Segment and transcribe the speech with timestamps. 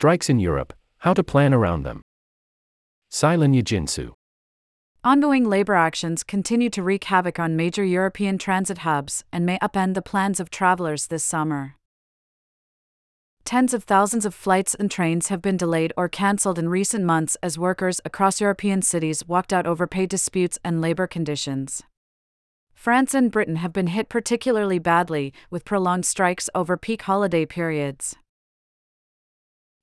[0.00, 2.02] Strikes in Europe, how to plan around them.
[3.10, 4.12] Ceylan Yeginsu.
[5.02, 9.94] Ongoing labor actions continue to wreak havoc on major European transit hubs and may upend
[9.94, 11.74] the plans of travelers this summer.
[13.44, 17.36] Tens of thousands of flights and trains have been delayed or cancelled in recent months
[17.42, 21.82] as workers across European cities walked out over pay disputes and labor conditions.
[22.72, 28.14] France and Britain have been hit particularly badly, with prolonged strikes over peak holiday periods.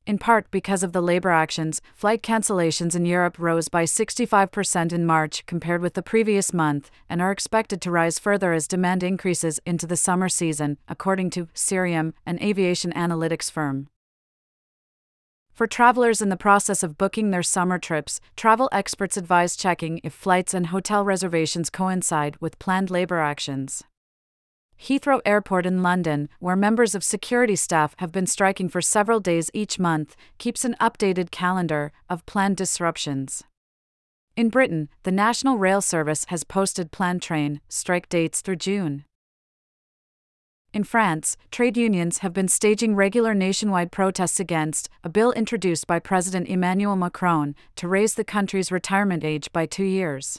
[0.06, 5.04] In part because of the labor actions, flight cancellations in Europe rose by 65% in
[5.04, 9.60] March compared with the previous month and are expected to rise further as demand increases
[9.66, 13.88] into the summer season, according to Cirium, an aviation analytics firm.
[15.52, 20.14] For travelers in the process of booking their summer trips, travel experts advise checking if
[20.14, 23.84] flights and hotel reservations coincide with planned labor actions.
[24.86, 29.50] Heathrow Airport in London, where members of security staff have been striking for several days
[29.52, 33.44] each month, keeps an updated calendar of planned disruptions.
[34.36, 39.06] In Britain, the National Rail Service has posted planned train strike dates through June.
[40.72, 45.98] In France, trade unions have been staging regular nationwide protests against a bill introduced by
[45.98, 50.38] President Emmanuel Macron to raise the country's retirement age by two years.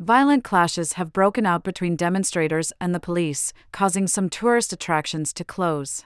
[0.00, 5.44] Violent clashes have broken out between demonstrators and the police, causing some tourist attractions to
[5.44, 6.04] close.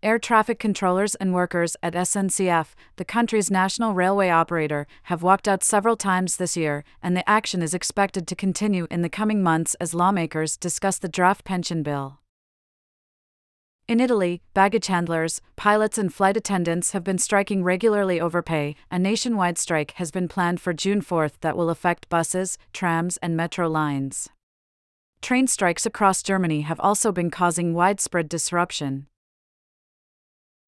[0.00, 5.64] Air traffic controllers and workers at SNCF, the country's national railway operator, have walked out
[5.64, 9.74] several times this year, and the action is expected to continue in the coming months
[9.80, 12.20] as lawmakers discuss the draft pension bill.
[13.88, 18.76] In Italy, baggage handlers, pilots, and flight attendants have been striking regularly over pay.
[18.90, 23.34] A nationwide strike has been planned for June 4th that will affect buses, trams, and
[23.34, 24.28] metro lines.
[25.22, 29.06] Train strikes across Germany have also been causing widespread disruption.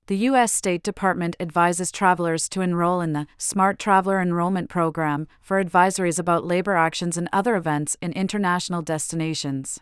[0.07, 0.51] The U.S.
[0.51, 6.47] State Department advises travelers to enroll in the Smart Traveler Enrollment Program for advisories about
[6.47, 9.79] labor actions and other events in international destinations.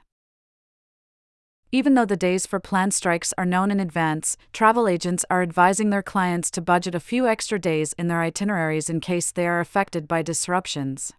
[1.71, 5.91] Even though the days for planned strikes are known in advance, travel agents are advising
[5.91, 9.61] their clients to budget a few extra days in their itineraries in case they are
[9.61, 11.13] affected by disruptions.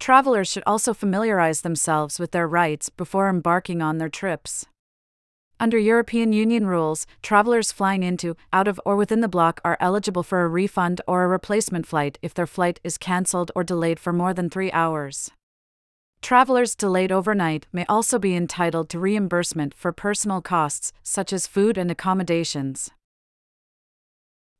[0.00, 4.66] Travelers should also familiarize themselves with their rights before embarking on their trips.
[5.60, 10.24] Under European Union rules, travelers flying into, out of, or within the bloc are eligible
[10.24, 14.12] for a refund or a replacement flight if their flight is cancelled or delayed for
[14.12, 15.30] more than three hours.
[16.22, 21.76] Travelers delayed overnight may also be entitled to reimbursement for personal costs, such as food
[21.76, 22.90] and accommodations.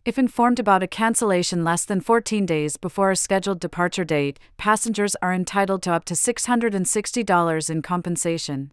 [0.04, 5.14] If informed about a cancellation less than 14 days before a scheduled departure date, passengers
[5.22, 8.72] are entitled to up to $660 in compensation.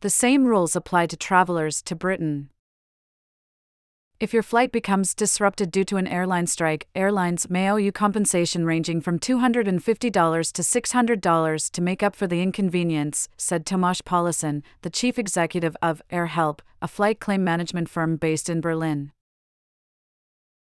[0.00, 2.50] The same rules apply to travelers to Britain.
[4.22, 8.64] If your flight becomes disrupted due to an airline strike, airlines may owe you compensation
[8.64, 14.90] ranging from $250 to $600 to make up for the inconvenience, said Tomasz Pawliszyn, the
[14.90, 19.10] chief executive of AirHelp, a flight claim management firm based in Berlin.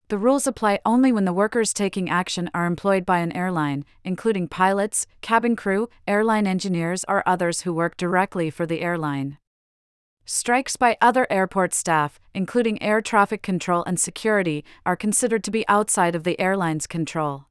[0.08, 4.48] The rules apply only when the workers taking action are employed by an airline, including
[4.48, 9.36] pilots, cabin crew, airline engineers, or others who work directly for the airline.
[10.34, 15.68] Strikes by other airport staff, including air traffic control and security, are considered to be
[15.68, 17.44] outside of the airline's control.